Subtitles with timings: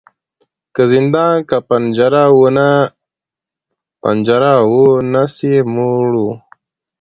[0.75, 1.57] که زندان که
[4.03, 6.31] پنجره وه نس یې موړ وو